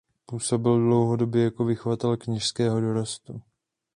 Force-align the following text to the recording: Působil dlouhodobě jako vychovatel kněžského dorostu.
Působil 0.25 0.79
dlouhodobě 0.79 1.43
jako 1.43 1.65
vychovatel 1.65 2.17
kněžského 2.17 2.81
dorostu. 2.81 3.41